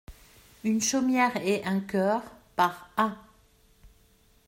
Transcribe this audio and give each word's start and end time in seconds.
Une 0.63 0.81
chaumière 0.81 1.37
et 1.45 1.63
un 1.63 1.79
coeur, 1.79 2.23
par 2.55 2.89
A. 2.97 3.11